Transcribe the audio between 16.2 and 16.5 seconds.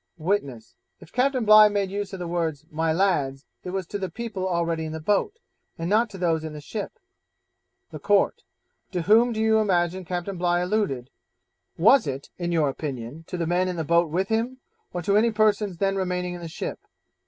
in the